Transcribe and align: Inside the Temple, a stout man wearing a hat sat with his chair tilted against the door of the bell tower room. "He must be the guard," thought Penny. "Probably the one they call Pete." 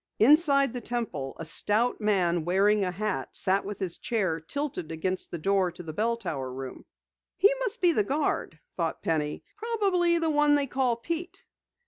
Inside 0.17 0.73
the 0.73 0.81
Temple, 0.81 1.35
a 1.37 1.45
stout 1.45 2.01
man 2.01 2.43
wearing 2.43 2.83
a 2.83 2.89
hat 2.89 3.35
sat 3.37 3.63
with 3.63 3.77
his 3.77 3.99
chair 3.99 4.39
tilted 4.39 4.91
against 4.91 5.29
the 5.29 5.37
door 5.37 5.67
of 5.67 5.85
the 5.85 5.93
bell 5.93 6.17
tower 6.17 6.51
room. 6.51 6.85
"He 7.37 7.53
must 7.59 7.81
be 7.81 7.91
the 7.91 8.03
guard," 8.03 8.57
thought 8.75 9.03
Penny. 9.03 9.43
"Probably 9.57 10.17
the 10.17 10.31
one 10.31 10.55
they 10.55 10.65
call 10.65 10.95
Pete." 10.95 11.43